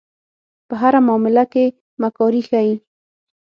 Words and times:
په 0.67 0.73
هره 0.81 0.99
معامله 1.07 1.43
کې 1.51 1.65
مکاري 2.01 2.41
ښيي. 2.47 2.73